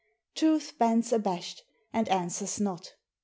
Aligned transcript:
Truth 0.33 0.79
bends 0.79 1.13
abashed, 1.13 1.61
and 1.93 2.09
answers 2.09 2.59
not. 2.59 2.93